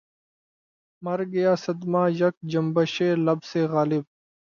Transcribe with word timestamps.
مرگیا 1.03 1.51
صدمہٴ 1.63 2.07
یک 2.19 2.35
جنبشِ 2.51 2.95
لب 3.25 3.39
سے 3.43 3.61
غالب 3.67 4.03